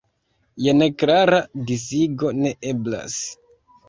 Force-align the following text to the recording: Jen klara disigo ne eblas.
Jen 0.67 0.79
klara 1.03 1.41
disigo 1.71 2.31
ne 2.39 2.55
eblas. 2.73 3.19